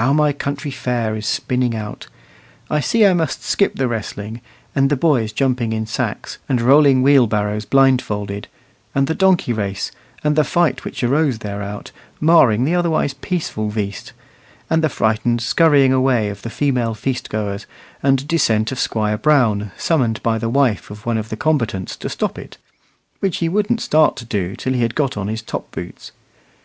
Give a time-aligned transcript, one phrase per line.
[0.00, 2.08] How my country fair is spinning out!
[2.68, 4.40] I see I must skip the wrestling;
[4.74, 8.48] and the boys jumping in sacks, and rolling wheelbarrows blindfolded;
[8.96, 9.92] and the donkey race,
[10.24, 14.10] and the fight which arose thereout, marring the otherwise peaceful "veast;"
[14.68, 17.66] and the frightened scurrying away of the female feast goers,
[18.02, 22.08] and descent of Squire Brown, summoned by the wife of one of the combatants to
[22.08, 22.58] stop it;
[23.20, 26.10] which he wouldn't start to do till he had got on his top boots.